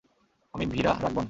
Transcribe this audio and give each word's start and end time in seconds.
আমি 0.53 0.65
ভীরা 0.65 0.91
রাঘবন। 0.93 1.19